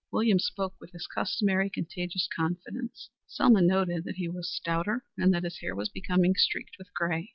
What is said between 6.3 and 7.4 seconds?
streaked with gray.